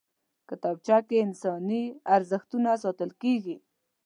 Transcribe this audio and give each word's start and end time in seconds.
کتابچه 0.49 0.97
کې 1.07 1.15
انساني 1.25 1.83
ارزښتونه 2.15 2.69
ساتل 2.83 3.11
کېږي 3.21 3.55